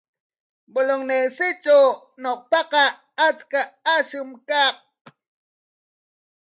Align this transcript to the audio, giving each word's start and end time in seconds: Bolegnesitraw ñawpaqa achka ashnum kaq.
Bolegnesitraw 0.73 1.85
ñawpaqa 2.23 2.83
achka 3.25 3.61
ashnum 3.93 4.31
kaq. 4.49 4.75